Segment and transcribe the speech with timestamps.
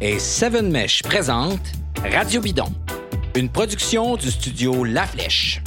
[0.00, 1.60] et Seven Mesh présente
[2.12, 2.72] Radio Bidon,
[3.34, 5.62] une production du studio La Flèche.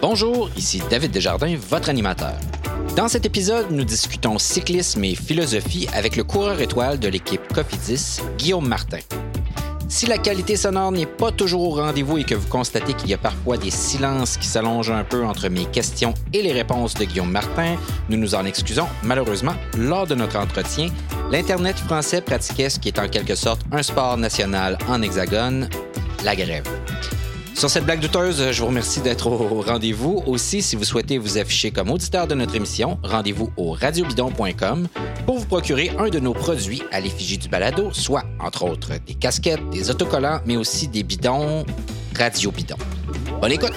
[0.00, 2.34] Bonjour, ici David Desjardins, votre animateur.
[2.96, 8.20] Dans cet épisode, nous discutons cyclisme et philosophie avec le coureur étoile de l'équipe Cofidis,
[8.38, 8.98] Guillaume Martin.
[9.88, 13.14] Si la qualité sonore n'est pas toujours au rendez-vous et que vous constatez qu'il y
[13.14, 17.04] a parfois des silences qui s'allongent un peu entre mes questions et les réponses de
[17.04, 17.76] Guillaume Martin,
[18.08, 18.88] nous nous en excusons.
[19.04, 20.88] Malheureusement, lors de notre entretien,
[21.30, 25.68] l'Internet français pratiquait ce qui est en quelque sorte un sport national en hexagone,
[26.24, 26.64] la grève.
[27.56, 30.22] Sur cette blague douteuse, je vous remercie d'être au rendez-vous.
[30.26, 34.88] Aussi, si vous souhaitez vous afficher comme auditeur de notre émission, rendez-vous au radiobidon.com
[35.24, 39.14] pour vous procurer un de nos produits à l'effigie du balado, soit, entre autres, des
[39.14, 41.64] casquettes, des autocollants, mais aussi des bidons
[42.14, 42.76] Radio Bidon.
[43.40, 43.72] Bonne écoute!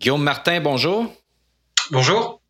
[0.00, 1.12] Guillaume Martin, bonjour.
[1.90, 2.40] Bonjour.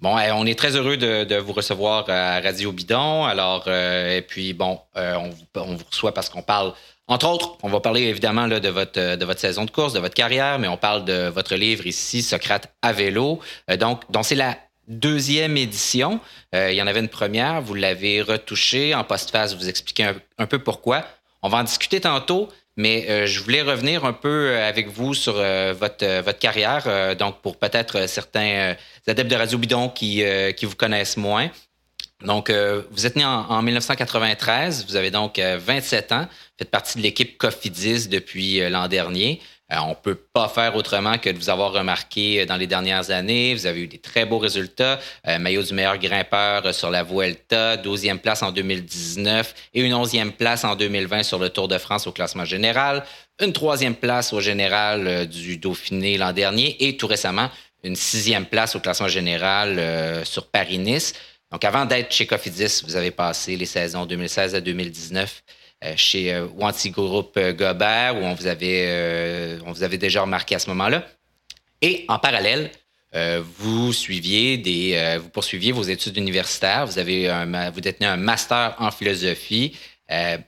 [0.00, 3.24] Bon, on est très heureux de, vous recevoir à Radio Bidon.
[3.24, 6.74] Alors, euh, et puis, bon, euh, on, on, vous reçoit parce qu'on parle
[7.06, 10.00] entre autres, on va parler évidemment là, de, votre, de votre saison de course, de
[10.00, 13.40] votre carrière, mais on parle de votre livre ici, Socrate à vélo.
[13.70, 14.56] Euh, donc, c'est la
[14.88, 16.18] deuxième édition.
[16.54, 20.46] Euh, il y en avait une première, vous l'avez retouchée en post-phase, vous expliquez un,
[20.46, 21.04] peu pourquoi.
[21.42, 25.34] On va en discuter tantôt, mais euh, je voulais revenir un peu avec vous sur
[25.34, 30.22] votre, votre carrière, donc pour peut-être certains adeptes de Radio Bidon qui,
[30.56, 31.50] qui vous connaissent moins.
[32.24, 36.98] Donc, euh, vous êtes né en, 1993, vous avez donc 27 euh, ans, faites partie
[36.98, 39.40] de l'équipe Cofidis depuis euh, l'an dernier.
[39.70, 43.54] on ne peut pas faire autrement que de vous avoir remarqué dans les dernières années.
[43.54, 45.00] Vous avez eu des très beaux résultats.
[45.40, 50.64] maillot du meilleur grimpeur sur la Vuelta, 12e place en 2019 et une 11e place
[50.64, 53.04] en 2020 sur le Tour de France au classement général,
[53.40, 57.50] une troisième place au général du Dauphiné l'an dernier et tout récemment
[57.82, 61.14] une sixième place au classement général sur Paris-Nice.
[61.54, 65.63] Donc, avant d'être chez Cofidis, vous avez passé les saisons 2016 à 2019 euh,
[65.96, 70.54] chez euh, Wanty Group euh, Gobert, où on vous avait, on vous avait déjà remarqué
[70.54, 71.06] à ce moment-là.
[71.82, 72.70] Et en parallèle,
[73.58, 76.86] vous suiviez des, vous poursuiviez vos études universitaires.
[76.86, 77.28] Vous avez,
[77.72, 79.76] vous détenez un master en philosophie.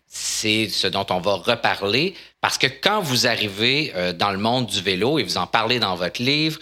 [0.07, 4.81] c'est ce dont on va reparler parce que quand vous arrivez dans le monde du
[4.81, 6.59] vélo et vous en parlez dans votre livre,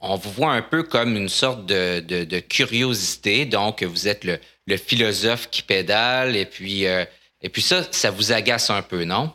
[0.00, 3.44] on vous voit un peu comme une sorte de, curiosité.
[3.44, 4.38] Donc, vous êtes le,
[4.76, 7.04] philosophe qui pédale, et puis, euh,
[7.42, 9.32] et puis ça, ça vous agace un peu, non?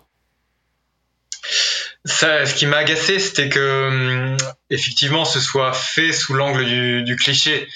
[2.06, 4.38] Ça, ce qui m'a agacé, c'était que hum,
[4.70, 7.68] effectivement, ce soit fait sous l'angle du, cliché.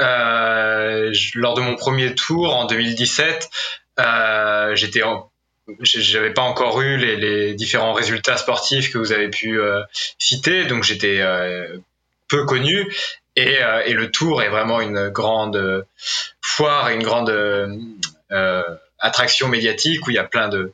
[0.00, 3.50] Euh, lors de mon premier tour en 2017,
[3.98, 5.02] euh, j'étais
[5.80, 9.82] j'avais pas encore eu les, différents résultats sportifs que vous avez pu euh,
[10.18, 11.22] citer, donc j'étais
[12.28, 12.94] peu connu.
[13.36, 15.86] Et, euh, le Tour est vraiment une grande
[16.40, 18.62] foire une grande euh,
[18.98, 20.72] attraction médiatique où il y a plein de,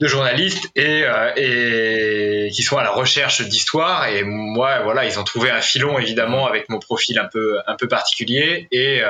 [0.00, 4.08] de journalistes et, euh, et qui sont à la recherche d'histoire.
[4.08, 7.76] Et moi, voilà, ils ont trouvé un filon évidemment avec mon profil un peu un
[7.76, 9.02] peu particulier et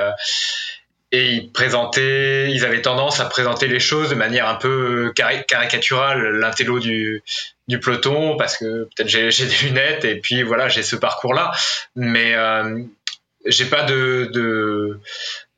[1.12, 6.36] et ils présentaient, ils avaient tendance à présenter les choses de manière un peu caricaturale,
[6.38, 7.24] l'intello du,
[7.66, 11.50] du peloton, parce que peut-être j'ai, des lunettes et puis voilà, j'ai ce parcours-là,
[11.96, 12.82] mais euh,
[13.46, 15.00] j'ai pas de, de,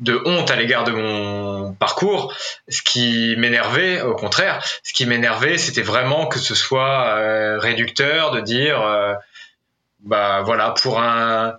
[0.00, 2.34] de honte à l'égard de mon parcours.
[2.68, 8.30] Ce qui m'énervait, au contraire, ce qui m'énervait, c'était vraiment que ce soit euh, réducteur
[8.30, 9.14] de dire, euh,
[10.00, 11.58] bah voilà, pour un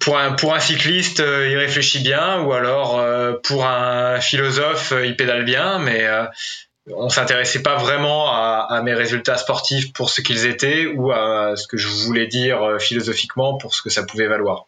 [0.00, 3.00] pour un, pour un cycliste, euh, il réfléchit bien, ou alors
[3.42, 6.08] pour un philosophe, il pédale bien, mais
[6.92, 11.68] on s'intéressait pas vraiment à, mes résultats sportifs pour ce qu'ils étaient ou à ce
[11.68, 14.66] que je voulais dire philosophiquement pour ce que ça pouvait valoir.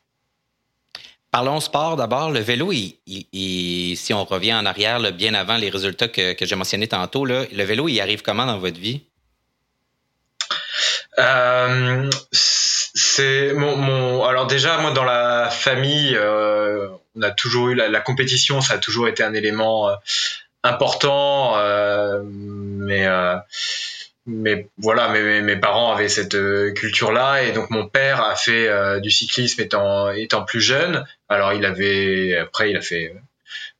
[1.32, 2.30] Parlons sport d'abord.
[2.30, 6.86] Le vélo, si on revient en arrière, bien avant les résultats que, que j'ai mentionnés
[6.86, 9.02] tantôt, le vélo, il arrive comment dans votre vie?
[11.18, 17.74] Euh, c'est mon, mon, alors déjà moi dans la famille euh, on a toujours eu
[17.74, 19.94] la, compétition ça a toujours été un élément euh,
[20.62, 23.36] important euh, mais euh,
[24.26, 26.36] mais voilà mes, parents avaient cette
[26.74, 31.52] culture là et donc mon père a fait du cyclisme étant étant plus jeune alors
[31.52, 33.12] il avait après il a fait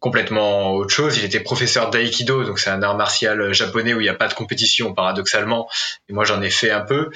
[0.02, 1.16] complètement autre chose.
[1.16, 4.28] Il était professeur d'aïkido, donc c'est un art martial japonais où il n'y a pas
[4.28, 5.70] de compétition, paradoxalement.
[6.08, 7.10] Et moi, j'en ai fait un peu.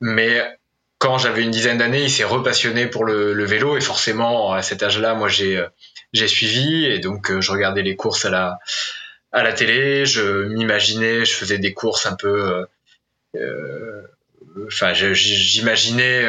[0.00, 0.42] Mais
[0.98, 4.82] quand j'avais une dizaine d'années, il s'est repassionné pour le, vélo et forcément à cet
[4.82, 5.64] âge-là, moi j'ai
[6.12, 8.58] j'ai suivi et donc euh, je regardais les courses à la
[9.36, 12.64] à la télé, je m'imaginais, je faisais des courses un peu euh,
[13.36, 14.02] euh,
[14.66, 16.26] enfin j'imaginais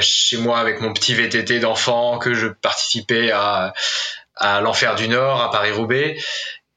[0.00, 3.72] chez moi avec mon petit VTT d'enfant que je participais à
[4.62, 6.16] l'Enfer du Nord, à Paris-Roubaix.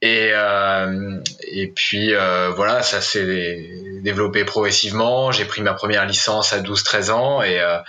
[0.02, 3.70] Et, euh, et puis euh, voilà, ça s'est
[4.02, 5.32] développé progressivement.
[5.32, 7.80] J'ai pris ma première licence à 12-13 ans et, euh,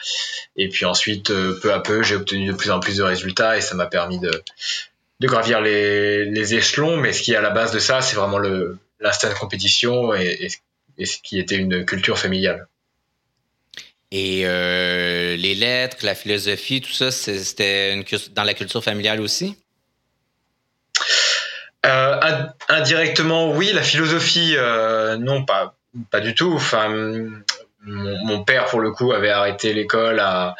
[0.56, 3.56] et puis ensuite, euh, peu à peu, j'ai obtenu de plus en plus de résultats
[3.56, 4.42] et ça m'a permis de,
[5.20, 6.96] de gravir les, les, échelons.
[6.96, 10.14] Mais ce qui est à la base de ça, c'est vraiment le l'instinct de compétition
[10.14, 10.50] et,
[10.98, 12.66] et, ce qui était une culture familiale.
[14.10, 19.56] Et euh, les lettres, la philosophie, tout ça, c'était dans la culture familiale aussi?
[21.86, 22.20] Euh,
[22.68, 23.70] indirectement, oui.
[23.72, 25.76] La philosophie, euh, non, pas,
[26.10, 26.52] pas du tout.
[26.52, 26.88] Enfin,
[27.82, 30.56] mon, père, pour le coup, avait arrêté l'école à,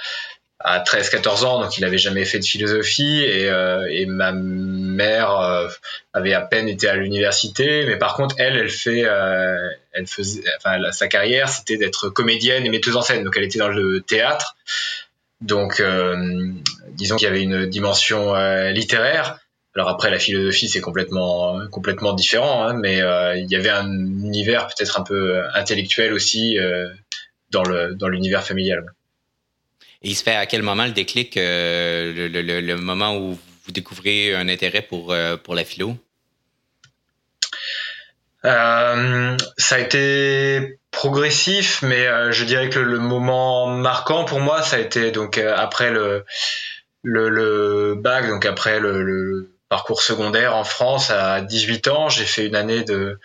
[0.60, 3.22] à 13-14 ans, donc il n'avait jamais fait de philosophie.
[3.24, 5.68] Et, euh, et ma mère euh,
[6.12, 7.86] avait à peine été à l'université.
[7.86, 12.66] Mais par contre, elle, elle fait, euh, elle faisait, enfin, sa carrière, c'était d'être comédienne
[12.66, 13.24] et metteuse en scène.
[13.24, 14.56] Donc, elle était dans le théâtre.
[15.40, 15.82] Donc,
[16.90, 18.34] disons qu'il y avait une dimension
[18.72, 19.40] littéraire.
[19.74, 23.88] Alors après, la philosophie, c'est complètement, complètement différent, hein, mais euh, il y avait un
[23.88, 26.88] univers peut-être un peu intellectuel aussi euh,
[27.50, 28.84] dans le dans l'univers familial.
[30.02, 33.38] Et il se fait à quel moment le déclic, euh, le, le, le, moment où
[33.64, 35.14] vous découvrez un intérêt pour,
[35.44, 35.96] pour la philo?
[38.42, 44.78] ça a été progressif, mais je dirais que le moment marquant pour moi, ça a
[44.78, 46.24] été donc après le,
[47.02, 52.08] le, le bac, donc après le, le parcours secondaire en France à 18 ans.
[52.10, 53.18] J'ai fait une année de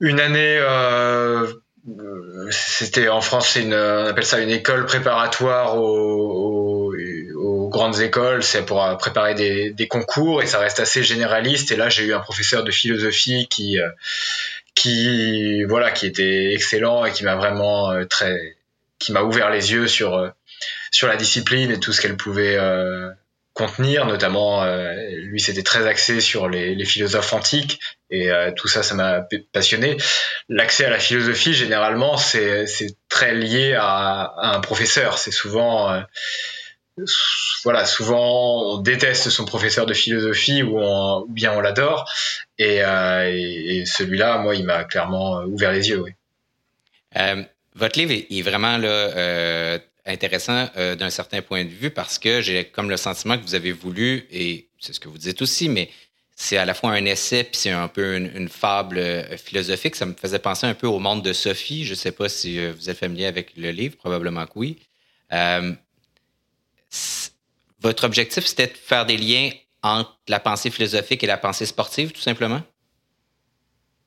[0.00, 1.52] une année euh,
[2.50, 6.94] c'était en France une on appelle ça une école préparatoire aux,
[7.36, 8.42] aux, grandes écoles.
[8.42, 11.72] C'est pour préparer des, des, concours et ça reste assez généraliste.
[11.72, 13.90] Et là j'ai eu un professeur de philosophie qui euh,
[14.74, 18.56] qui voilà qui était excellent et qui m'a vraiment euh, très
[18.98, 20.32] qui m'a ouvert les yeux sur
[20.90, 22.56] sur la discipline et tout ce qu'elle pouvait
[23.54, 24.92] contenir, notamment euh,
[25.22, 27.80] lui c'était très axé sur les, les philosophes antiques
[28.10, 29.96] et euh, tout ça ça m'a passionné.
[30.48, 32.66] L'accès à la philosophie généralement c'est
[33.08, 36.00] très lié à, à un professeur, c'est souvent euh,
[37.64, 42.08] voilà, souvent on déteste son professeur de philosophie ou, ou bien on l'adore.
[42.58, 46.02] Et, euh, et celui-là, moi, il m'a clairement ouvert les yeux.
[46.02, 46.12] Oui.
[47.16, 47.42] Euh,
[47.74, 52.40] votre livre est vraiment là, euh, intéressant euh, d'un certain point de vue parce que
[52.40, 55.68] j'ai comme le sentiment que vous avez voulu, et c'est ce que vous dites aussi,
[55.68, 55.90] mais
[56.36, 59.94] c'est à la fois un essai puis c'est un peu une, fable euh, philosophique.
[59.94, 61.84] Ça me faisait penser un peu au monde de Sophie.
[61.84, 64.78] Je ne sais pas si euh, vous êtes familier avec le livre, probablement que oui.
[67.80, 69.50] votre objectif, c'était de faire des liens
[69.82, 72.62] entre la pensée philosophique et la pensée sportive, tout simplement?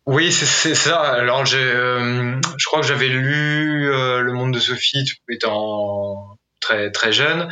[0.07, 1.01] Oui, c'est ça.
[1.01, 7.11] Alors, euh, je crois que j'avais lu euh, Le Monde de Sophie étant très très
[7.11, 7.49] jeune,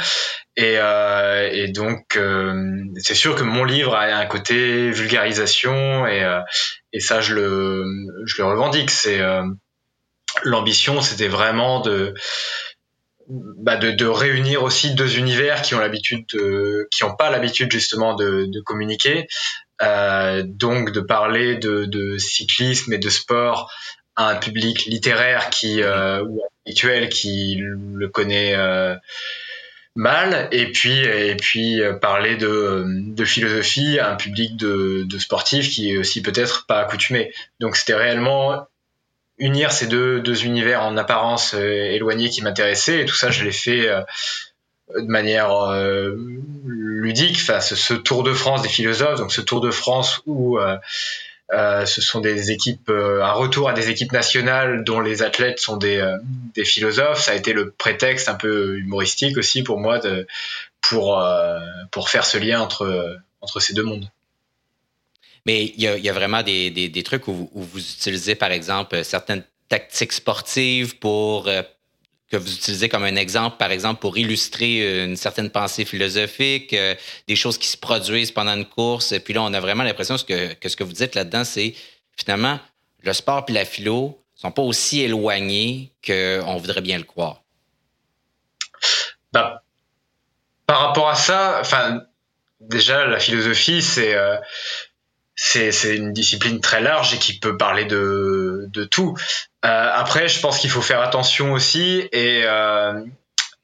[0.56, 2.18] et, euh, et donc
[2.96, 6.26] c'est sûr que mon livre a un côté vulgarisation, et,
[6.94, 7.84] et ça je le
[8.26, 8.90] je le revendique.
[8.90, 9.20] C'est
[10.44, 12.14] l'ambition, c'était vraiment de
[13.28, 17.72] bah de, de, réunir aussi deux univers qui ont l'habitude de, qui n'ont pas l'habitude
[17.72, 19.28] justement de, de communiquer.
[19.82, 23.70] Euh, donc de parler de, de, cyclisme et de sport
[24.16, 28.96] à un public littéraire qui euh, ou habituel qui le connaît euh,
[29.96, 30.48] mal.
[30.54, 35.92] Et puis et puis parler de, de philosophie à un public de, de sportifs qui
[35.92, 37.34] est aussi peut-être pas accoutumé.
[37.60, 38.66] Donc c'était réellement
[39.38, 43.52] unir ces deux, univers en apparence euh, éloignés qui m'intéressaient et tout ça je l'ai
[43.52, 43.90] fait
[44.94, 46.16] de manière euh,
[46.66, 50.78] ludique, enfin, ce, Tour de France des philosophes, donc ce Tour de France où euh,
[51.54, 55.78] euh, ce sont des équipes, un retour à des équipes nationales dont les athlètes sont
[55.78, 56.04] des,
[56.56, 57.22] des philosophes.
[57.22, 60.28] Ça a été le prétexte un peu humoristique aussi pour moi de,
[60.82, 61.24] pour,
[61.92, 64.10] pour faire ce lien entre, entre ces deux mondes.
[65.46, 70.14] Mais il y a, vraiment des, des, trucs où, vous utilisez, par exemple, certaines tactiques
[70.14, 71.48] sportives pour
[72.30, 76.74] que vous utilisez comme un exemple, par exemple, pour illustrer euh, une certaine pensée philosophique,
[76.74, 76.96] euh,
[77.28, 79.12] des choses qui se produisent pendant une course.
[79.12, 81.76] Et puis là, on a vraiment l'impression que, ce que vous dites là-dedans, c'est
[82.18, 82.60] finalement,
[83.04, 87.44] le sport et la philo sont pas aussi éloignés qu'on voudrait bien le croire.
[89.32, 89.64] Bah,
[90.66, 91.62] par rapport à ça,
[92.60, 94.38] déjà, la philosophie, c'est euh,
[95.36, 99.16] c'est une discipline très large et qui peut parler de, de tout.
[99.66, 103.04] Euh, après, je pense qu'il faut faire attention aussi et euh,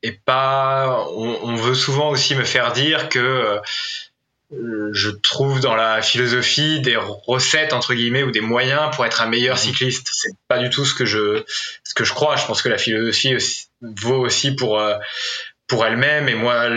[0.03, 1.05] et pas.
[1.15, 6.81] On, on, veut souvent aussi me faire dire que euh, je trouve dans la philosophie
[6.81, 9.61] des recettes entre guillemets ou des moyens pour être un meilleur mhm.
[9.61, 10.09] cycliste.
[10.11, 11.43] C'est pas du tout ce que je
[11.83, 12.35] ce que je crois.
[12.35, 13.35] Je pense que la philosophie
[13.81, 14.97] vaut aussi pour euh,
[15.67, 16.27] pour elle-même.
[16.27, 16.67] Et moi,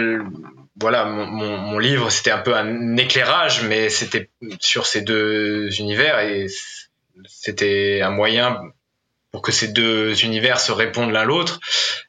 [0.81, 6.47] voilà, mon, livre, c'était un peu un éclairage, mais c'était sur ces deux univers et
[7.29, 8.61] c'était un moyen
[9.31, 11.61] pour que ces deux univers se répondent l'un l'autre.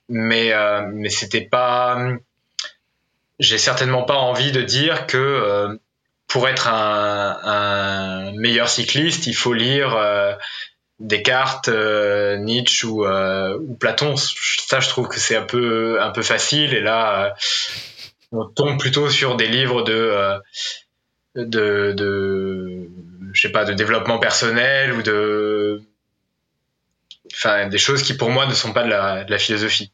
[0.10, 1.98] Mais, euh, mais c'était pas.
[3.40, 5.76] J'ai certainement pas envie de dire que euh,
[6.28, 10.34] pour être un, un, meilleur cycliste, il faut lire euh,
[11.00, 14.16] Descartes, euh, Nietzsche ou, euh, ou, Platon.
[14.16, 16.74] Ça, je trouve que c'est un peu, un peu facile.
[16.74, 17.30] Et là, euh,
[18.36, 20.40] on tombe plutôt sur des livres de,
[21.36, 22.90] de, de,
[23.34, 25.82] je sais pas, de développement personnel ou de,
[27.34, 29.92] enfin, des choses qui pour moi ne sont pas de la, philosophie.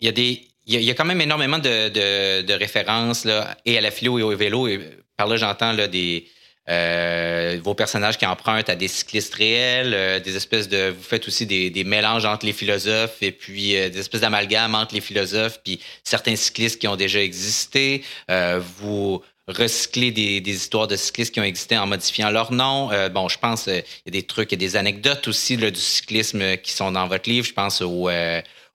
[0.00, 3.78] Il y a des, il y a, quand même énormément de, de, références là, et
[3.78, 4.66] à la philo et au vélo.
[4.66, 4.80] Et
[5.16, 6.28] par là, j'entends des,
[6.68, 10.90] euh, vos personnages qui empruntent à des cyclistes réels, euh, des espèces de.
[10.90, 14.76] Vous faites aussi des, des mélanges entre les philosophes et puis euh, des espèces d'amalgames
[14.76, 18.04] entre les philosophes puis certains cyclistes qui ont déjà existé.
[18.78, 22.90] vous recyclez des, des, histoires de cyclistes qui ont existé en modifiant leur nom.
[23.10, 26.56] bon, je pense il y a des trucs et des anecdotes aussi là, du cyclisme
[26.58, 27.44] qui sont dans votre livre.
[27.44, 28.08] Je pense au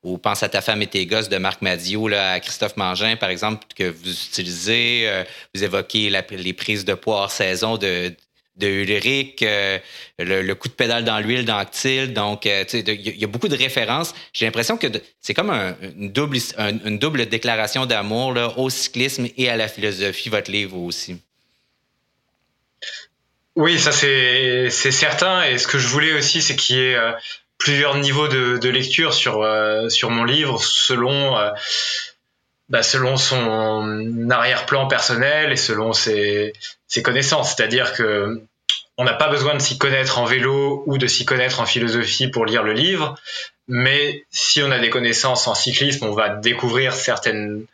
[0.04, 3.16] ou Pense à ta femme et tes gosses de Marc Madiot là, à Christophe Mangin,
[3.16, 5.04] par exemple, que vous utilisez.
[5.08, 5.24] Euh,
[5.54, 8.14] vous évoquez les prises de poids hors saison de,
[8.58, 9.80] de Ulrich, euh,
[10.20, 12.14] le, coup de pédale dans l'huile d'Anctil.
[12.14, 14.14] Donc, euh, il y, a beaucoup de références.
[14.34, 14.88] J'ai l'impression que
[15.20, 20.52] c'est comme une, double, une double déclaration d'amour au cyclisme et à la philosophie, votre
[20.52, 21.18] livre aussi.
[23.56, 25.44] Oui, ça c'est certain.
[25.44, 26.98] Et ce que je voulais aussi, c'est qu'il y ait
[27.58, 31.50] plusieurs niveaux de, de lecture sur euh, sur mon livre selon euh,
[32.70, 36.54] bah, selon son arrière-plan personnel et selon ses,
[36.88, 37.56] ses connaissances.
[37.56, 38.42] C'est-à-dire que
[38.98, 42.30] on n'a pas besoin de s'y connaître en vélo ou de s'y connaître en philosophie
[42.30, 43.16] pour lire le livre,
[43.68, 47.66] mais si on a des connaissances en cyclisme, on va découvrir certaines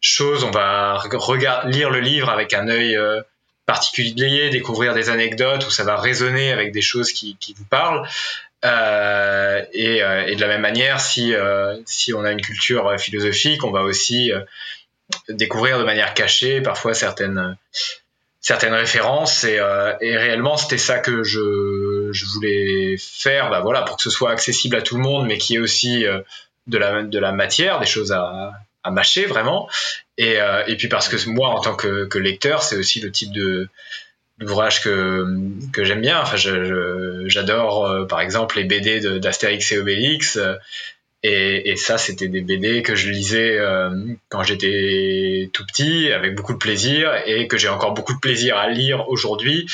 [0.00, 3.20] choses, on va regarder, lire le livre avec un œil euh,
[3.66, 8.08] particulier, découvrir des anecdotes où ça va résonner avec des choses qui, qui vous parlent.
[8.64, 11.76] Euh, et, euh, et, de la même manière, si, euh,
[12.14, 14.32] on a une culture philosophique, on va aussi
[15.28, 17.56] découvrir de manière cachée parfois certaines,
[18.40, 19.44] certaines références.
[19.44, 24.76] Et, réellement, c'était ça que je, voulais faire, bah voilà, pour que ce soit accessible
[24.76, 26.04] à tout le monde, mais qui est aussi
[26.68, 28.52] de, la, matière, des choses à,
[28.90, 29.68] mâcher vraiment.
[30.18, 30.38] Et,
[30.78, 33.68] puis parce que moi, en tant que lecteur, c'est aussi le type de
[34.42, 35.24] d'ouvrages que,
[35.72, 36.20] que j'aime bien.
[36.20, 40.36] Enfin, j'adore, euh, par exemple, les BD d'Astérix et Obélix.
[40.36, 40.54] Euh,
[41.22, 43.90] et, ça, c'était des BD que je lisais euh,
[44.28, 48.56] quand j'étais tout petit, avec beaucoup de plaisir, et que j'ai encore beaucoup de plaisir
[48.56, 49.68] à lire aujourd'hui.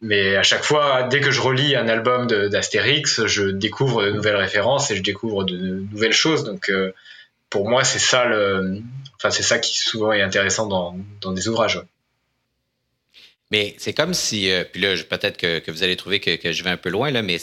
[0.00, 4.36] Mais à chaque fois, dès que je relis un album d'Astérix, je découvre de nouvelles
[4.36, 6.44] références et je découvre de, nouvelles choses.
[6.44, 6.70] Donc,
[7.50, 8.80] pour moi, c'est ça le,
[9.16, 11.82] enfin, ça qui souvent est intéressant dans, dans des ouvrages.
[13.52, 16.70] Mais c'est comme si, euh, puis là, peut-être que, vous allez trouver que, je vais
[16.70, 17.38] un peu loin, là, mais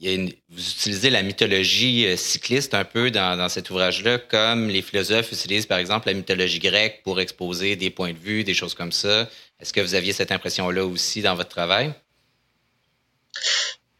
[0.00, 5.66] vous utilisez la mythologie euh, cycliste un peu dans, cet ouvrage-là, comme les philosophes utilisent,
[5.66, 9.28] par exemple, la mythologie grecque pour exposer des points de vue, des choses comme ça.
[9.58, 11.92] Est-ce que vous aviez cette impression-là aussi dans votre travail?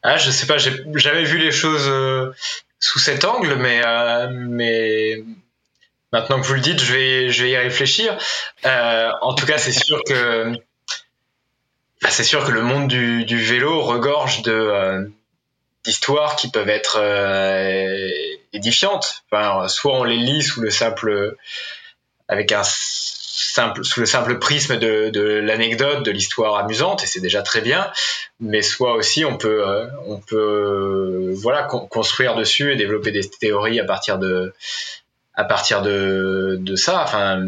[0.03, 2.31] Ah, je sais pas, j'ai jamais vu les choses euh,
[2.79, 3.81] sous cet angle, mais,
[6.13, 8.17] maintenant que vous le dites, je vais, je vais y réfléchir.
[8.63, 10.55] en tout cas, c'est sûr que
[12.01, 15.05] bah, c'est sûr que le monde du, du vélo regorge de euh,
[15.83, 18.09] d'histoires qui peuvent être euh,
[18.53, 19.23] édifiantes.
[19.31, 21.35] Enfin, soit on les lit sous le simple
[22.27, 27.41] avec un simple sous le simple prisme de, l'anecdote, de l'histoire amusante, et c'est déjà
[27.41, 27.91] très bien.
[28.39, 33.79] Mais soit aussi on peut euh, on peut voilà construire dessus et développer des théories
[33.79, 34.53] à partir de
[35.35, 37.03] à partir de, de ça.
[37.03, 37.47] Enfin,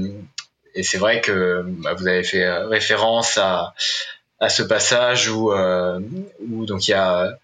[0.75, 3.73] et c'est vrai que bah, vous avez fait référence à
[4.43, 5.99] à ce passage où, euh,
[6.49, 7.37] où donc il y a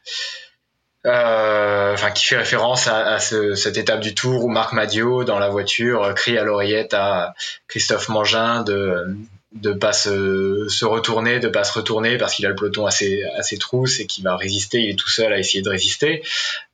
[1.06, 5.50] euh, enfin qui fait référence à, cette étape du tour où Marc Madio dans la
[5.50, 7.34] voiture crie à l'oreillette à
[7.68, 9.16] Christophe Mangin de
[9.54, 12.92] de pas se, se retourner, de pas se retourner parce qu'il a le peloton à
[12.92, 15.70] ses, à ses trousses et qu'il va résister, il est tout seul à essayer de
[15.70, 16.22] résister.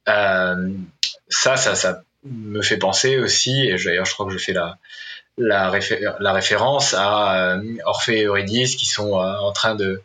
[0.10, 0.72] Euh,
[1.30, 4.78] ça, ça, ça me fait penser aussi, et d'ailleurs je crois que je fais la,
[5.38, 5.72] la,
[6.20, 10.02] la référence à euh, Orphée et Eurydice qui sont euh, en train de,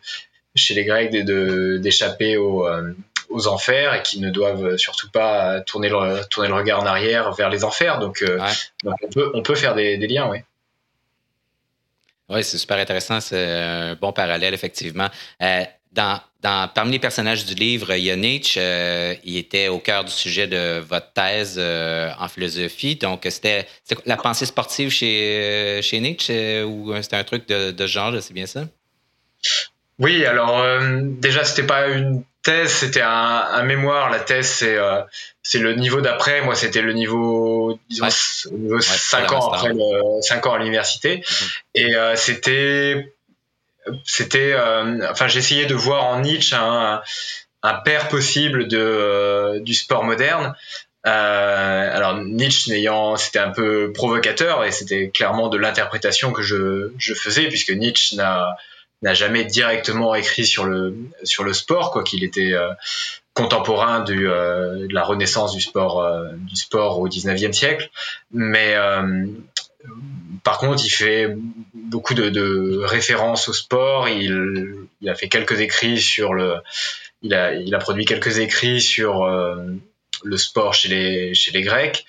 [0.55, 2.93] chez les Grecs, d'échapper aux, euh,
[3.29, 7.31] aux enfers et qui ne doivent surtout pas tourner le, tourner le regard en arrière
[7.31, 7.99] vers les enfers.
[7.99, 8.23] Donc,
[8.85, 10.39] on, peut, on peut faire des, des liens, oui.
[12.29, 13.19] Oui, c'est super intéressant.
[13.19, 15.09] C'est un bon parallèle, effectivement.
[15.91, 18.59] Dans, dans, parmi les personnages du livre, il y a Nietzsche.
[18.61, 22.95] Euh, il était au cœur du sujet de votre thèse euh, en philosophie.
[22.95, 23.67] Donc, c'était
[24.05, 28.45] la pensée sportive chez, chez Nietzsche ou c'était un truc de, de genre, c'est bien
[28.45, 28.61] ça?
[29.99, 30.63] Oui, alors
[31.19, 33.09] déjà, c'était pas une thèse, c'était un,
[33.51, 34.09] un, mémoire.
[34.09, 34.77] La thèse, c'est
[35.43, 36.41] c'est le niveau d'après.
[36.41, 38.07] Moi, c'était le niveau, disons,
[38.51, 41.17] niveau 5 ans après le, 5 ans à l'université.
[41.17, 41.47] Mhm.
[41.75, 43.13] Et c'était
[44.03, 47.01] c'était, euh, enfin, j'essayais de voir en Nietzsche un,
[47.85, 50.55] père possible de, euh, du sport moderne.
[51.07, 56.91] Euh, alors Nietzsche n'ayant, c'était un peu provocateur et c'était clairement de l'interprétation que je,
[56.97, 58.55] je faisais puisque Nietzsche n'a
[59.03, 62.53] n'a jamais directement écrit sur le sur le sport quoi qu'il était
[63.33, 67.89] contemporain du, de la renaissance du sport du sport au 19e siècle
[68.29, 68.75] mais
[70.43, 71.35] par contre, il fait
[71.73, 74.09] beaucoup de, références au sport.
[74.09, 76.55] Il, a fait quelques écrits sur le,
[77.21, 79.55] il a, produit quelques écrits sur euh,
[80.23, 82.05] le sport chez les, Grecs.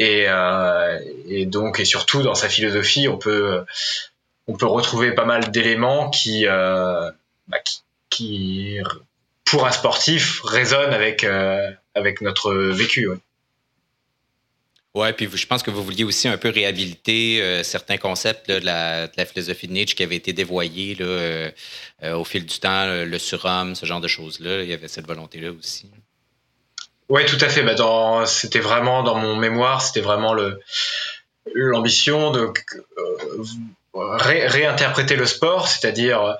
[0.00, 0.98] Et, euh,
[1.28, 3.64] et, donc, et surtout dans sa philosophie, on peut,
[4.46, 7.10] on peut retrouver pas mal d'éléments qui, euh,
[7.48, 7.58] bah,
[9.44, 11.24] pour un sportif, résonnent avec,
[11.94, 13.08] avec notre vécu.
[14.94, 18.64] Oui, puis je pense que vous vouliez aussi un peu réhabiliter euh, certains concepts de,
[18.64, 21.50] la, philosophie de Nietzsche qui avaient été dévoyés là, euh,
[22.02, 24.62] euh, au fil du temps, le surhomme, ce genre de choses-là.
[24.62, 25.90] Il y avait cette volonté-là aussi.
[27.10, 27.62] Oui, tout à fait.
[27.62, 30.34] Bah, c'était vraiment dans mon mémoire, c'était vraiment
[31.54, 32.50] l'ambition de
[33.94, 36.36] réinterpréter le sport, c'est-à-dire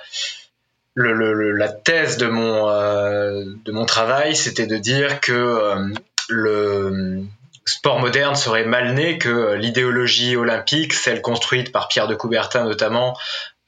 [0.97, 5.93] la thèse de mon, de mon travail, c'était de dire que
[6.29, 7.25] le
[7.69, 13.17] sport moderne serait mal né que l'idéologie olympique, celle construite par Pierre de Coubertin notamment,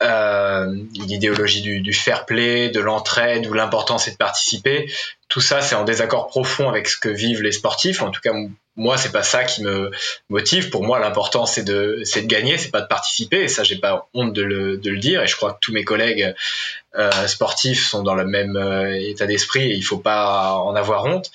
[0.02, 4.90] euh, l'idéologie du, fair play, de l'entraide, où l'important c'est de participer,
[5.28, 8.00] tout ça c'est en désaccord profond avec ce que vivent les sportifs.
[8.00, 8.32] En tout cas,
[8.76, 9.90] moi c'est pas ça qui me
[10.30, 10.70] motive.
[10.70, 13.42] Pour moi, l'important c'est de c'est de gagner, c'est pas de participer.
[13.42, 15.22] Et ça, j'ai pas honte de le, de le dire.
[15.22, 16.34] Et je crois que tous mes collègues
[16.96, 21.04] euh, sportifs sont dans le même euh, état d'esprit et il faut pas en avoir
[21.04, 21.30] honte.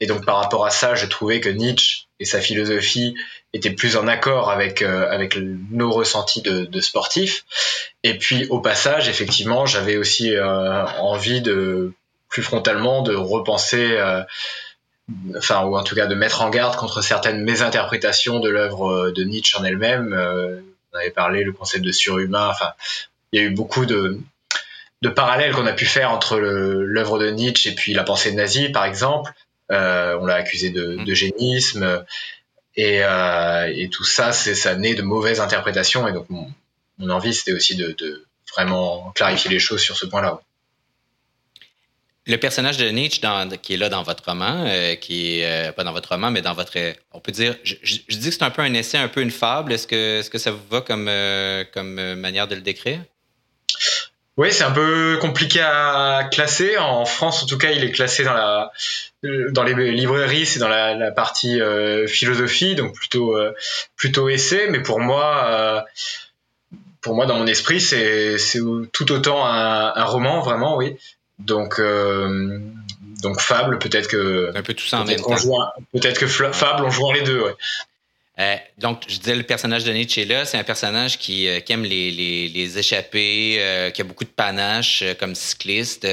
[0.00, 3.14] Et donc par rapport à ça, je trouvais que Nietzsche et sa philosophie
[3.52, 7.44] étaient plus en accord avec euh, avec nos ressentis de, de, sportifs.
[8.02, 11.92] Et puis au passage, effectivement, j'avais aussi euh, envie de
[12.28, 14.22] plus frontalement de repenser, euh,
[15.36, 19.24] enfin ou en tout cas de mettre en garde contre certaines mésinterprétations de l'œuvre de
[19.24, 20.12] Nietzsche en elle-même.
[20.92, 22.48] on avait parlé le concept de surhumain.
[22.48, 22.72] Enfin,
[23.32, 24.20] il y a eu beaucoup de
[25.00, 28.68] de parallèles qu'on a pu faire entre l'œuvre de Nietzsche et puis la pensée nazie,
[28.70, 29.32] par exemple.
[29.70, 31.14] Euh, on l'a accusé de, mmh.
[31.14, 32.04] génisme.
[32.76, 36.06] Et, euh, et, tout ça, c'est ça naît de mauvaises interprétations.
[36.08, 40.40] Et donc, mon, envie, c'était aussi de, vraiment clarifier les choses sur ce point-là.
[42.26, 43.22] Le personnage de Nietzsche
[43.62, 46.52] qui est là dans votre roman, euh, qui est pas dans votre roman, mais dans
[46.52, 46.76] votre,
[47.12, 49.72] on peut dire, je, dis que c'est un peu un essai, un peu une fable.
[49.72, 51.10] Est-ce que, est-ce que ça vous va comme,
[51.72, 53.00] comme manière de le décrire?
[54.38, 56.78] Oui, c'est un peu compliqué à classer.
[56.78, 58.70] En France, en tout cas, il est classé dans la
[59.24, 63.52] euh, dans les librairies, c'est dans la, partie euh, philosophie, donc plutôt euh,
[63.96, 64.68] plutôt essai.
[64.70, 65.84] Mais pour moi,
[67.00, 68.36] pour moi, dans mon esprit, c'est
[68.92, 70.96] tout autant un, roman, vraiment, oui.
[71.40, 71.80] Donc
[73.20, 75.34] donc fable, peut-être que un peu tout ça en même temps.
[75.92, 77.54] Peut-être que fable, on joue les deux, ouais.
[78.78, 82.10] Donc, je disais, le personnage de Nietzsche là, c'est un personnage qui, aime les,
[82.48, 86.06] les, échappées, qui a beaucoup de panache comme cycliste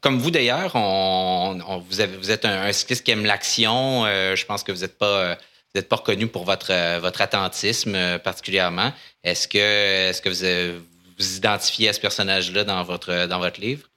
[0.00, 1.58] comme vous d'ailleurs, on,
[1.88, 4.04] vous, vous, êtes un, cycliste qui aime l'action.
[4.06, 5.36] Euh, je pense que vous n'êtes pas,
[5.74, 8.92] vous pas reconnu pour votre, euh, votre attentisme euh, particulièrement.
[9.24, 10.84] Est-ce que, est-ce que vous,
[11.18, 13.88] vous identifiez à ce personnage-là dans votre, dans votre livre?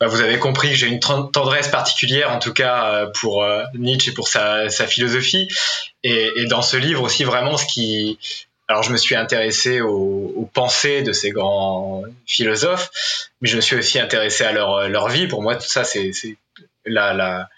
[0.00, 4.14] Bah, vous avez compris que j'ai une tendresse particulière, en tout cas pour Nietzsche et
[4.14, 5.48] pour sa, philosophie.
[6.02, 8.18] Et, dans ce livre aussi, vraiment, ce qui,
[8.66, 12.90] alors je me suis intéressé aux, pensées de ces grands philosophes,
[13.42, 15.26] mais je me suis aussi intéressé à leur, vie.
[15.26, 16.12] Pour moi, tout ça, c'est
[16.86, 17.48] la, la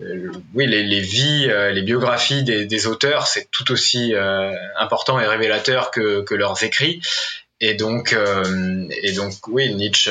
[0.00, 5.26] euh, oui, les, vies, euh, les biographies des, auteurs, c'est tout aussi euh, important et
[5.26, 7.00] révélateur que, que, leurs écrits.
[7.60, 8.14] Et donc,
[9.02, 10.10] et donc, oui, Nietzsche.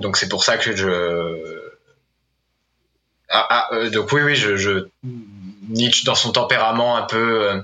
[0.00, 1.60] Donc c'est pour ça que je.
[3.28, 4.88] Ah, ah donc oui, oui, je, je,
[5.68, 7.62] Nietzsche dans son tempérament un peu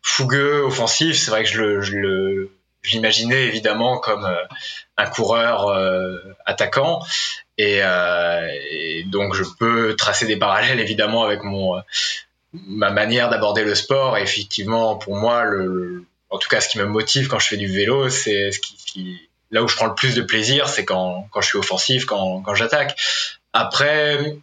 [0.00, 1.16] fougueux, offensif.
[1.18, 2.52] C'est vrai que je le, je le
[2.90, 4.44] l'imaginais évidemment comme euh,
[4.96, 7.02] un coureur euh, attaquant
[7.58, 11.80] et, euh, et, donc je peux tracer des parallèles évidemment avec mon
[12.52, 16.78] ma manière d'aborder le sport et effectivement pour moi le en tout cas ce qui
[16.78, 19.94] me motive quand je fais du vélo c'est ce qui, là où je prends le
[19.94, 22.98] plus de plaisir, c'est quand, quand je suis offensif, quand, quand j'attaque.
[23.52, 24.36] Après,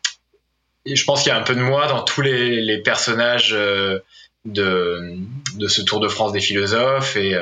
[0.85, 4.03] je pense qu'il y a un peu de moi dans tous les, personnages de,
[4.45, 7.35] de ce Tour de France des philosophes et,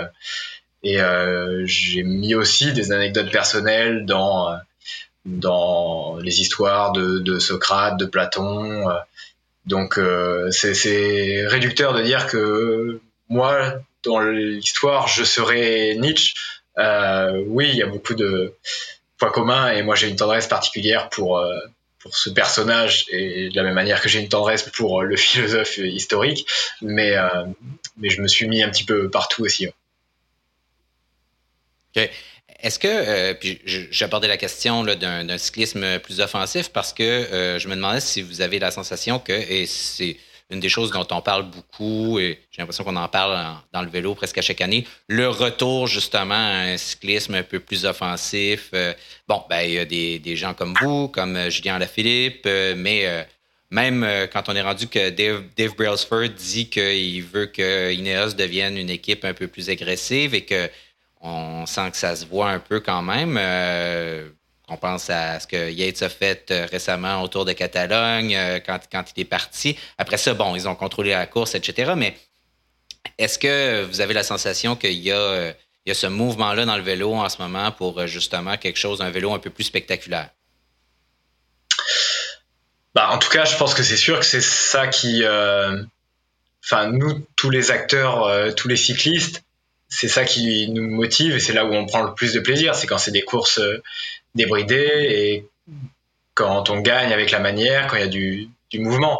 [0.84, 0.98] et
[1.66, 4.58] j'ai mis aussi des anecdotes personnelles dans
[5.26, 8.86] dans les histoires de, de Socrate, de Platon.
[9.66, 10.00] Donc
[10.52, 16.34] c'est réducteur de dire que moi, dans l'histoire, je serais Nietzsche.
[16.78, 18.54] Euh, oui, il y a beaucoup de
[19.18, 21.58] points communs et moi j'ai une tendresse particulière pour euh,
[22.00, 25.78] pour ce personnage et de la même manière que j'ai une tendresse pour le philosophe
[25.78, 26.48] historique,
[26.82, 27.46] mais euh,
[27.98, 29.68] mais je me suis mis un petit peu partout aussi.
[31.96, 32.10] Ok.
[32.60, 37.76] Est-ce que, puis j'ai abordé la question d'un cyclisme plus offensif parce que je me
[37.76, 40.18] demandais si vous avez la sensation que, et c'est
[40.50, 43.38] une des choses dont on parle beaucoup, et j'ai l'impression qu'on en parle
[43.74, 47.60] dans le vélo presque à chaque année, le retour justement à un cyclisme un peu
[47.60, 48.70] plus offensif.
[48.74, 48.94] Euh,
[49.28, 53.28] bon, ben, il y a des, gens comme vous, comme euh, Julien Alaphilippe, euh, mais
[53.70, 58.78] même quand on est rendu que Dave, Dave Brailsford dit qu'il veut que Ineos devienne
[58.78, 60.70] une équipe un peu plus agressive et que
[61.20, 63.38] on sent que ça se voit un peu quand même.
[64.70, 69.14] On pense à ce que Yates a fait euh, récemment autour de Catalogne euh, quand,
[69.16, 69.78] il est parti.
[69.98, 71.94] Après ça, bon, ils ont contrôlé la course, etc.
[71.96, 72.18] Mais
[73.18, 75.54] est-ce que vous avez la sensation qu'il y a, euh,
[75.86, 79.10] y a ce mouvement-là dans le vélo en ce moment pour justement quelque chose, un
[79.10, 80.32] vélo un peu plus spectaculaire?
[82.94, 85.24] Bah, en tout cas, je pense que c'est sûr que c'est ça qui.
[86.66, 89.44] Enfin, nous, tous les acteurs, tous les cyclistes,
[89.88, 92.76] c'est ça qui nous motive et c'est là où on prend le plus de plaisir.
[92.76, 93.62] C'est quand c'est des courses
[94.38, 95.50] débridé et
[96.38, 99.20] quand on gagne avec la manière, quand il y a du, mouvement.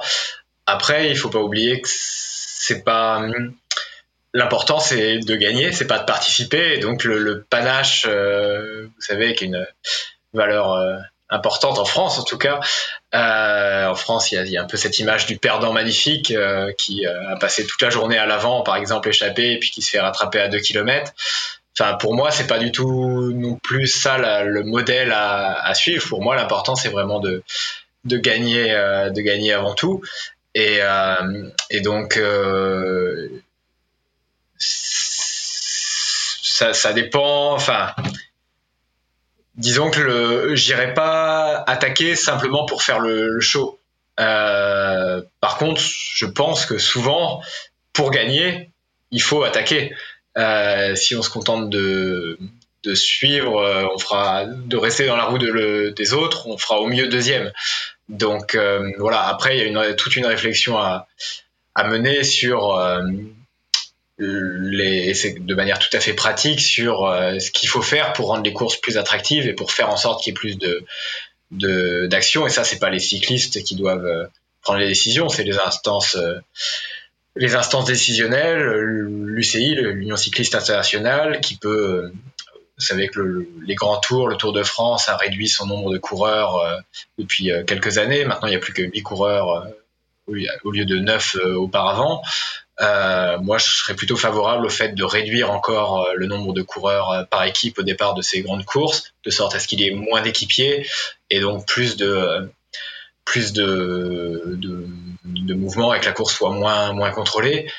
[0.68, 3.26] Après, il faut pas oublier que c'est pas
[4.34, 6.78] l'important, c'est de gagner, c'est pas de participer.
[6.78, 9.66] donc le, panache, euh, vous savez, qui est une
[10.34, 10.98] valeur euh,
[11.30, 12.60] importante en France en tout cas.
[13.16, 16.32] Euh, en France, il y, a, un peu cette image du perdant magnifique
[16.78, 19.90] qui a passé toute la journée à l'avant, par exemple, échappé, et puis qui se
[19.90, 21.12] fait rattraper à 2 km.
[21.80, 26.08] Enfin, pour moi, c'est pas du tout non plus ça le modèle à, suivre.
[26.08, 27.44] Pour moi, l'important, c'est vraiment de,
[28.06, 30.02] de gagner, euh, de gagner avant tout.
[30.56, 31.50] Et, euh,
[31.84, 33.30] donc, euh,
[34.58, 37.54] ça, dépend.
[37.54, 37.94] Enfin,
[39.56, 43.80] disons que j'irai pas attaquer simplement pour faire le show.
[44.16, 47.44] par contre, je pense que souvent,
[47.94, 48.72] pour gagner,
[49.12, 49.94] il faut attaquer.
[50.38, 52.38] Euh, si on se contente de,
[52.94, 56.88] suivre, euh, on fera de rester dans la roue de des autres, on fera au
[56.88, 57.52] mieux deuxième.
[58.08, 59.28] Donc euh, voilà.
[59.28, 61.08] Après, il y a toute une réflexion à,
[61.76, 62.80] à mener sur
[64.20, 67.00] les, de manière tout à fait pratique sur
[67.40, 70.24] ce qu'il faut faire pour rendre les courses plus attractives et pour faire en sorte
[70.24, 72.48] qu'il y ait plus de d'action.
[72.48, 74.30] Et ça, c'est pas les cyclistes qui doivent
[74.62, 76.18] prendre les décisions, c'est les instances
[77.38, 82.12] les instances décisionnelles, l'UCI, l'Union cycliste internationale, qui peut,
[82.78, 85.98] vous savez que les grands tours, le Tour de France a réduit son nombre de
[85.98, 86.78] coureurs euh,
[87.18, 88.26] depuis euh, quelques années.
[88.26, 92.22] Maintenant, il n'y a plus que 8 coureurs euh, au lieu de 9 auparavant.
[92.80, 97.46] moi, je serais plutôt favorable au fait de réduire encore le nombre de coureurs par
[97.46, 100.22] équipe au départ de ces grandes courses, de sorte à ce qu'il y ait moins
[100.22, 100.86] d'équipiers
[101.30, 102.52] et donc plus de
[103.28, 104.88] plus de, de,
[105.26, 107.70] de mouvement et que la course soit moins, moins contrôlée.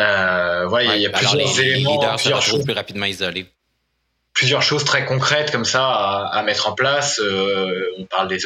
[0.00, 3.46] Euh, voilà, il y a plusieurs éléments, plusieurs choses plus rapidement isolés.
[4.32, 7.20] Plusieurs choses très concrètes comme ça à, à mettre en place.
[7.20, 8.38] Euh, on parle des,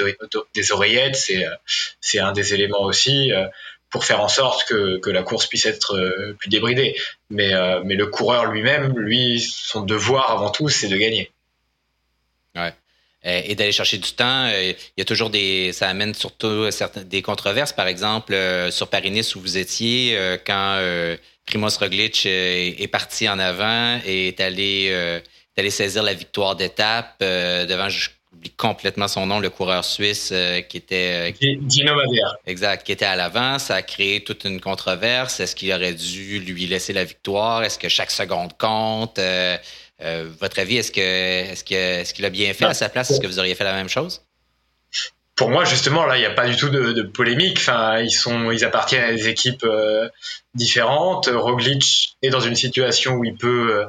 [0.53, 1.47] des oreillettes, c'est
[2.01, 3.47] c'est un des éléments aussi euh,
[3.89, 6.97] pour faire en sorte que, que la course puisse être euh, plus débridée.
[7.31, 11.31] Mais euh, mais le coureur lui-même, lui, son devoir avant tout, c'est de gagner.
[12.57, 12.75] Ouais.
[13.27, 14.45] Euh, et d'aller chercher du temps.
[14.47, 17.73] Euh, il y a toujours des, ça amène surtout certaines, des controverses.
[17.73, 20.81] Par exemple, euh, sur Paris-Nice où vous étiez, quand
[21.45, 25.21] Primoz Roglic est parti en avant et est allé,
[25.57, 30.33] est saisir la victoire d'étape devant, j'oublie complètement son nom, le coureur suisse
[30.69, 31.35] qui était...
[31.41, 32.37] Dino Madère.
[32.47, 33.59] Exact, qui était à l'avant.
[33.59, 35.41] Ça a créé toute une controverse.
[35.41, 37.65] Est-ce qu'il aurait dû lui laisser la victoire?
[37.65, 39.19] Est-ce que chaque seconde compte?
[40.01, 43.11] Euh, votre avis, est-ce que est-ce qu'il est qu'il a bien fait à sa place?
[43.11, 44.23] Est-ce que vous auriez fait la même chose?
[45.35, 47.59] Pour moi, justement, là, il n'y a pas du tout de, polémique.
[47.59, 50.09] Enfin, ils sont, ils appartiennent à des équipes euh,
[50.55, 51.29] différentes.
[51.33, 53.85] Roglic est dans une situation où il peut, euh,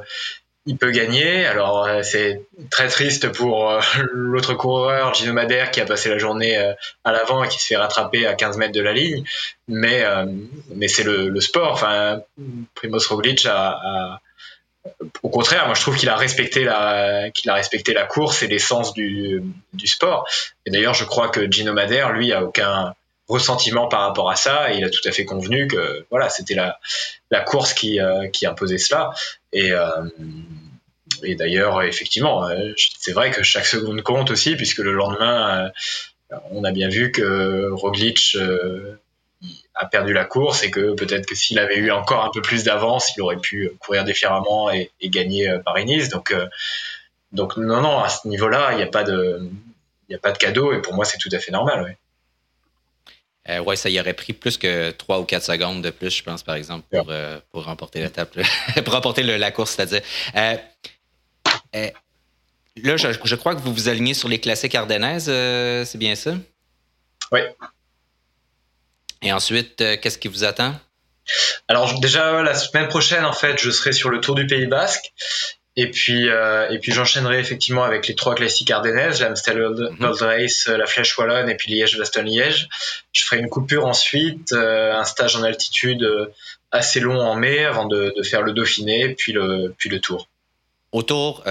[0.66, 1.46] il peut gagner.
[1.46, 3.80] Alors, c'est très triste pour
[4.12, 6.56] l'autre coureur, Gino Madère, qui a passé la journée
[7.04, 9.24] à l'avant et qui se fait rattraper à 15 mètres de la ligne.
[9.66, 10.04] Mais,
[10.74, 11.72] mais c'est le, sport.
[11.72, 12.20] Enfin,
[12.74, 14.20] Primoz Roglic a
[15.22, 18.48] au contraire, moi je trouve qu'il a respecté la qu'il a respecté la course et
[18.48, 20.26] l'essence du, du sport.
[20.66, 22.94] Et d'ailleurs, je crois que Gino Madère, lui, a aucun
[23.28, 26.80] ressentiment par rapport à ça il a tout à fait convenu que voilà, c'était la
[27.30, 29.12] la course qui euh, qui imposait cela.
[29.52, 30.04] Et euh,
[31.22, 35.70] et d'ailleurs, effectivement, euh, c'est vrai que chaque seconde compte aussi, puisque le lendemain,
[36.52, 38.36] on a bien vu que Roglic
[39.74, 42.64] a perdu la course et que peut-être que s'il avait eu encore un peu plus
[42.64, 46.08] d'avance, il aurait pu courir différemment et, gagner euh, Paris-Nice.
[46.08, 46.46] Donc, euh,
[47.32, 49.48] donc non, non, à ce niveau-là, il n'y a pas de,
[50.08, 51.82] il a pas de cadeau et pour moi, c'est tout à fait normal.
[51.82, 51.96] Ouais.
[53.48, 56.22] Euh, ouais, ça y aurait pris plus que 3 ou 4 secondes de plus, je
[56.22, 57.12] pense, par exemple, pour,
[57.50, 58.36] pour remporter l'étape,
[58.84, 60.02] pour remporter la course, c'est-à-dire.
[60.34, 60.58] là,
[62.96, 66.34] je, je, crois que vous vous alignez sur les classiques ardennaises, c'est bien ça?
[67.32, 67.40] Oui.
[69.22, 70.74] Et ensuite, euh, qu'est-ce qui vous attend?
[71.68, 75.12] Alors déjà la semaine prochaine en fait je serai sur le Tour du Pays Basque
[75.76, 80.12] et puis euh, et puis j'enchaînerai effectivement avec les trois classiques ardennaises l'Amstel Gold mhm.
[80.26, 82.68] Race, la Flèche Wallonne et puis Liège-Bastogne-Liège.
[83.12, 86.08] Je ferai une coupure ensuite, euh, un stage en altitude
[86.72, 90.26] assez long en mai avant de, faire le Dauphiné puis le puis le Tour.
[90.90, 91.44] Au Tour,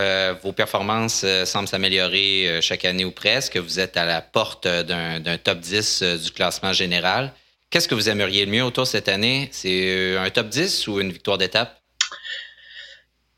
[0.44, 3.56] vos performances semblent s'améliorer chaque année ou presque.
[3.56, 7.32] Vous êtes à la porte d'un top 10 du classement général.
[7.70, 9.48] Qu'est-ce que vous aimeriez le mieux autour cette année?
[9.52, 11.80] C'est euh, un top 10 ou une victoire d'étape?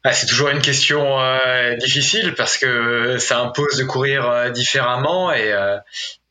[0.04, 5.34] Ah, c'est toujours une question euh, difficile parce que ça impose de courir euh, différemment
[5.34, 5.54] et,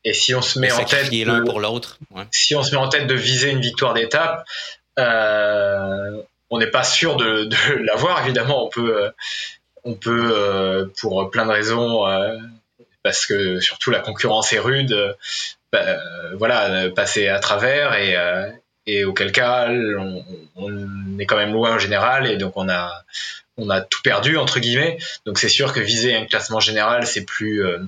[0.03, 1.99] et si on se met en tête l'un pour l'autre,
[2.31, 4.45] si on se met en tête de viser une victoire d'étape,
[4.97, 8.23] on n'est pas sûr de, de l'avoir.
[8.23, 9.11] Évidemment, on peut,
[9.83, 12.03] on peut pour plein de raisons,
[13.03, 15.15] parce que surtout la concurrence est rude,
[15.71, 18.49] bah, euh, voilà, passer à travers et, euh,
[18.87, 23.03] et auquel cas on, est quand même loin en général et donc on a
[23.57, 24.97] on a tout perdu entre guillemets.
[25.25, 27.79] Donc c'est sûr que viser un classement général c'est plus euh,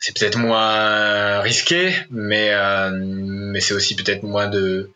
[0.00, 2.52] c'est peut-être moins risqué, mais
[2.90, 4.90] mais c'est aussi peut-être moins de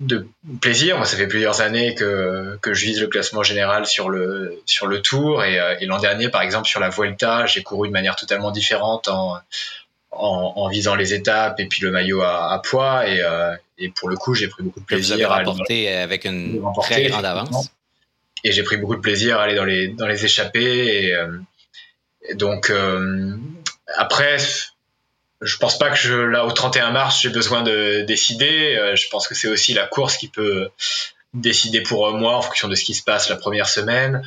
[0.00, 0.26] de
[0.60, 0.96] plaisir.
[0.96, 4.86] Moi, ça fait plusieurs années que, que je vise le classement général sur le sur
[4.86, 8.14] le Tour et, et l'an dernier, par exemple, sur la Vuelta, j'ai couru de manière
[8.14, 9.36] totalement différente en
[10.18, 13.08] en, visant les étapes et puis le maillot à, poids.
[13.08, 15.30] Et, euh, et, pour le coup, j'ai pris beaucoup de plaisir.
[15.30, 17.70] à remporter avec une très grande avance.
[18.44, 21.04] Et j'ai pris beaucoup de plaisir à aller dans les, dans les échappées.
[21.04, 21.38] Et, euh,
[22.34, 23.36] donc, euh,
[23.96, 24.36] après,
[25.40, 28.92] je pense pas que je, là, au 31 mars, j'ai besoin de décider.
[28.94, 30.68] je pense que c'est aussi la course qui peut
[31.34, 34.22] décider pour moi en fonction de ce qui se passe la première semaine,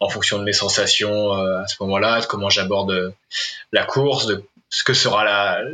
[0.00, 3.14] en fonction de mes sensations à ce moment-là, de comment j'aborde
[3.72, 4.44] la course, de
[4.74, 5.24] ce que sera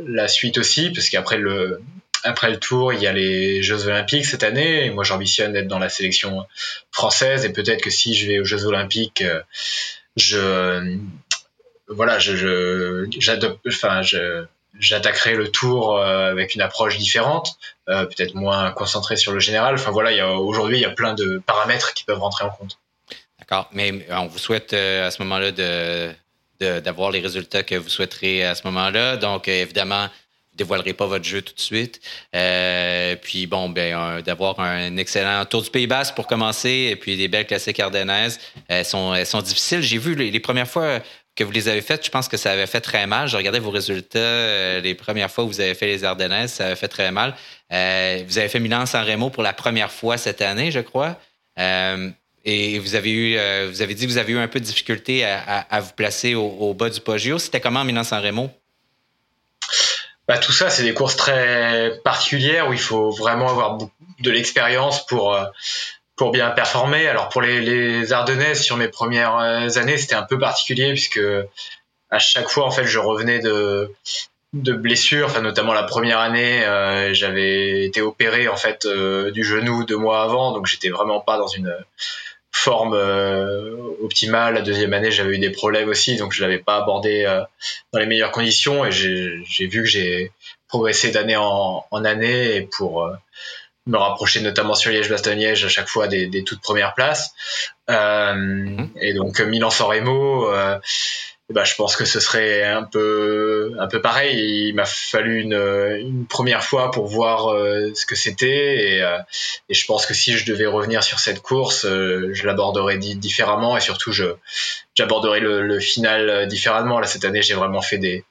[0.05, 1.81] la, suite aussi, parce qu'après le,
[2.23, 4.91] après le tour, il y a les Jeux Olympiques cette année.
[4.91, 6.45] Moi, j'ambitionne d'être dans la sélection
[6.91, 7.43] française.
[7.43, 9.41] Et peut-être que si je vais aux Jeux Olympiques, euh,
[10.17, 10.99] je,
[11.87, 13.07] voilà, je,
[13.67, 14.01] enfin,
[14.77, 17.57] j'attaquerai le tour euh, avec une approche différente,
[17.89, 19.73] euh, peut-être moins concentrée sur le général.
[19.73, 22.77] Enfin voilà, aujourd'hui, il y a plein de paramètres qui peuvent rentrer en compte.
[23.39, 26.13] D'accord, mais on vous souhaite à ce moment-là de,
[26.61, 29.17] d'avoir les résultats que vous souhaiterez à ce moment-là.
[29.17, 32.01] Donc, euh, évidemment, vous ne dévoilerez pas votre jeu tout de suite.
[32.35, 37.17] Euh, puis, bon, ben, d'avoir un excellent Tour du Pays Basque pour commencer, et puis
[37.17, 38.39] des belles classiques ardennaises.
[38.67, 39.81] Elles sont, elles sont difficiles.
[39.81, 40.99] J'ai vu les, premières fois
[41.35, 43.27] que vous les avez faites, je pense que ça avait fait très mal.
[43.27, 46.67] Je regardais vos résultats euh, les premières fois où vous avez fait les Ardennaises, ça
[46.67, 47.35] avait fait très mal.
[47.69, 51.17] vous avez fait Milan-San Remo pour la première fois cette année, je crois.
[52.43, 54.65] Et vous avez eu, euh, vous avez dit que vous avez eu un peu de
[54.65, 57.37] difficulté à, vous placer au, bas du Poggio.
[57.37, 58.49] C'était comment Milan-San Remo?
[60.27, 63.77] Bah, tout ça, c'est des courses très particulières où il faut vraiment avoir
[64.19, 65.45] de l'expérience pour, euh,
[66.15, 67.07] pour bien performer.
[67.07, 71.21] Alors pour les, les Ardennaises, sur mes premières euh, années, c'était un peu particulier puisque
[72.09, 73.93] à chaque fois, en fait, je revenais de,
[74.53, 76.61] de blessures, enfin notamment la première année,
[77.13, 81.47] j'avais été opéré en fait du genou deux mois avant, donc j'étais vraiment pas dans
[81.47, 81.73] une
[82.51, 84.55] forme euh, optimale.
[84.55, 87.41] La deuxième année, j'avais eu des problèmes aussi, donc je l'avais pas abordé euh,
[87.93, 88.85] dans les meilleures conditions.
[88.85, 90.31] Et j'ai vu que j'ai
[90.67, 93.13] progressé d'année en, année et pour euh,
[93.87, 97.33] me rapprocher notamment sur Liège-Bastogne-Liège à chaque fois des, des, toutes premières places.
[97.87, 98.89] Mhm.
[99.01, 104.01] Et donc Milan-San Remo eh ben, je pense que ce serait un peu un peu
[104.01, 104.69] pareil.
[104.69, 109.17] Il m'a fallu une, une, première fois pour voir euh, ce que c'était et, euh,
[109.69, 113.75] et, je pense que si je devais revenir sur cette course, euh, je l'aborderais différemment
[113.75, 114.13] et surtout
[114.95, 116.99] j'aborderais le, le, final différemment.
[116.99, 118.23] Là cette année, j'ai vraiment fait des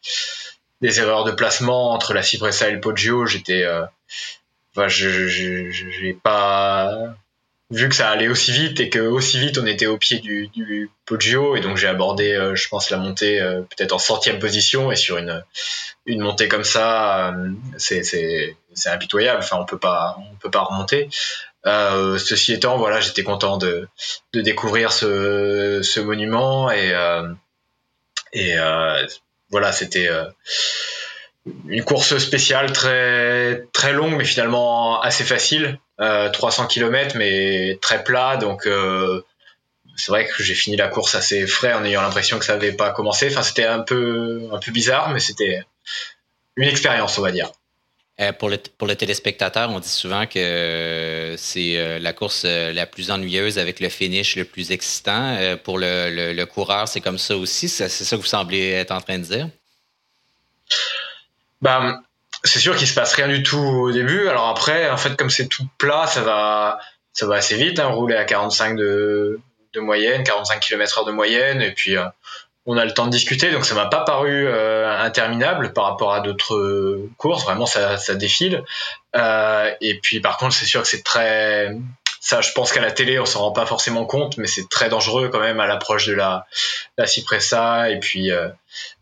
[0.80, 3.26] des erreurs de placement entre la Cipressa et le Poggio.
[3.26, 3.66] J'étais
[4.74, 7.14] enfin, je j'ai pas
[7.70, 10.48] vu que ça allait aussi vite et que aussi vite on était au pied du,
[10.48, 14.40] du Poggio et donc j'ai abordé euh, je pense la montée euh, peut-être en centième
[14.40, 15.44] position et sur une
[16.06, 19.40] une montée comme ça euh, c'est c'est c'est impitoyable.
[19.40, 21.08] Enfin on peut pas on peut pas remonter.
[21.64, 23.88] Ceci étant voilà j'étais content de
[24.32, 26.92] de découvrir ce ce monument et
[28.32, 28.56] et
[29.50, 30.08] voilà c'était
[31.68, 38.02] une course spéciale très très longue mais finalement assez facile 300 euh, km mais très
[38.02, 39.22] plat donc euh,
[39.96, 42.72] c'est vrai que j'ai fini la course assez frais en ayant l'impression que ça n'avait
[42.72, 45.62] pas commencé enfin c'était un peu un peu bizarre mais c'était
[46.56, 47.52] une expérience on va dire
[48.20, 53.10] euh, pour, le, pour le téléspectateur, on dit souvent que c'est la course la plus
[53.10, 55.38] ennuyeuse avec le finish le plus excitant.
[55.64, 57.66] pour le, le coureur, c'est comme ça aussi.
[57.70, 59.48] C'est ça que vous semblez être en train de dire?
[61.62, 62.02] Ben,
[62.44, 64.28] c'est sûr qu'il se passe rien du tout au début.
[64.28, 66.78] Alors après, en fait, comme c'est tout plat, ça va,
[67.12, 67.78] ça va assez vite.
[67.78, 69.40] Hein, rouler à 45 de,
[69.72, 72.04] de moyenne, 45 km/h de moyenne, et puis euh,
[72.66, 73.50] on a le temps de discuter.
[73.50, 77.44] Donc ça m'a pas paru euh, interminable par rapport à d'autres courses.
[77.44, 78.64] Vraiment, ça, ça défile.
[79.16, 81.76] Euh, et puis par contre, c'est sûr que c'est très
[82.22, 84.90] ça, je pense qu'à la télé, on s'en rend pas forcément compte, mais c'est très
[84.90, 86.46] dangereux quand même à l'approche de la,
[86.98, 88.48] la Cipressa et puis euh,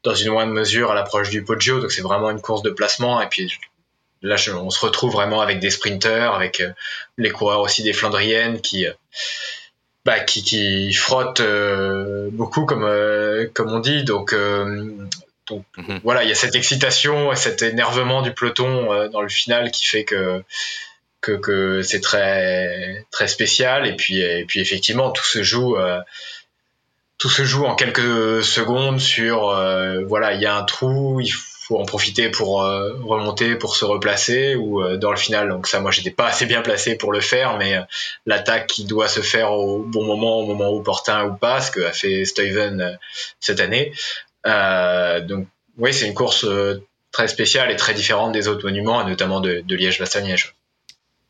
[0.04, 1.80] dans une moindre mesure à l'approche du Poggio.
[1.80, 3.20] Donc c'est vraiment une course de placement.
[3.20, 3.52] Et puis
[4.22, 6.70] là, on se retrouve vraiment avec des sprinteurs, avec euh,
[7.16, 8.92] les coureurs aussi des Flandriennes qui euh,
[10.04, 11.42] bah, qui, qui frottent
[12.30, 12.88] beaucoup comme
[13.52, 14.04] comme on dit.
[14.04, 14.32] Donc
[15.48, 16.00] donc mhm.
[16.04, 19.84] voilà, il y a cette excitation et cet énervement du peloton dans le final qui
[19.84, 20.44] fait que
[21.20, 23.86] que, que c'est très très spécial.
[23.86, 26.00] Et puis et puis effectivement tout se joue euh,
[27.18, 31.30] tout se joue en quelques secondes sur euh, voilà il y a un trou il
[31.30, 35.48] faut en profiter pour euh, remonter pour se replacer ou dans le final.
[35.48, 37.76] Donc ça moi j'étais pas assez bien placé pour le faire mais
[38.26, 41.80] l'attaque qui doit se faire au bon moment au moment opportun ou pas ce que
[41.80, 42.98] a fait Steven
[43.40, 43.92] cette année.
[44.44, 46.46] Donc oui c'est une course
[47.10, 50.54] très spéciale et très différente des autres monuments notamment de, de Liège-Bastogne-Liège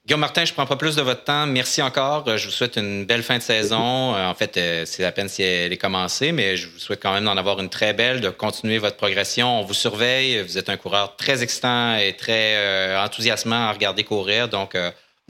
[0.09, 1.47] Guillaume Martin, je ne prends pas plus de votre temps.
[1.47, 2.25] Merci encore.
[2.39, 4.15] Je vous souhaite une belle fin de saison.
[4.15, 7.03] Euh, en fait, euh, c'est à peine si elle est commencée, mais je vous souhaite
[7.03, 9.61] quand même d'en avoir une très belle, de continuer votre progression.
[9.61, 10.41] On vous surveille.
[10.41, 14.49] Vous êtes un coureur très excitant et très euh, enthousiasmant à regarder courir.
[14.49, 14.75] Donc,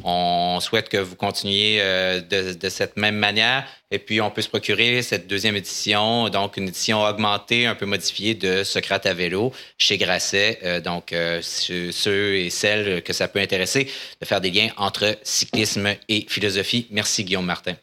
[0.05, 3.67] on souhaite que vous continuiez euh, de, cette même manière.
[3.91, 7.87] Et puis, on peut se procurer cette deuxième édition, donc une édition augmentée, un peu
[7.87, 10.61] modifiée de Socrate à vélo chez Grasset.
[10.63, 15.19] Euh, donc, euh, ceux et celles que ça peut intéresser, de faire des liens entre
[15.23, 16.87] cyclisme et philosophie.
[16.91, 17.75] Merci, Guillaume Martin.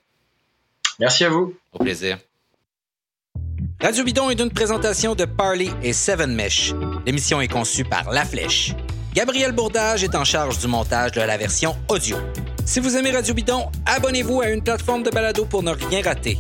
[0.99, 1.53] Merci à vous.
[1.73, 2.17] Au plaisir.
[3.81, 6.73] Radio Bidon est une présentation de Parley et Seven Mesh.
[7.05, 8.73] L'émission est conçue par La Flèche.
[9.15, 12.17] Gabriel Bourdage est en charge du montage de la version audio.
[12.65, 16.37] Si vous aimez Radio Bidon, abonnez-vous à une plateforme de balado pour ne rien rater.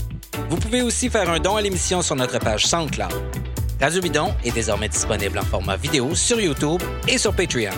[0.49, 3.13] Vous pouvez aussi faire un don à l'émission sur notre page SoundCloud.
[3.79, 7.71] Radio Bidon est désormais disponible en format vidéo sur YouTube et sur Patreon.